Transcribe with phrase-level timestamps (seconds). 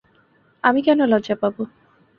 [0.63, 1.61] আমি কেন লজ্জা পাবো?